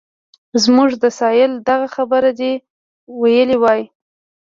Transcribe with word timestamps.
زموږ 0.63 0.89
د 1.03 1.05
سایل 1.19 1.51
دغه 1.69 1.87
خبره 1.95 2.29
دې 2.39 2.53
ویلې 3.21 3.57
وای. 3.61 3.81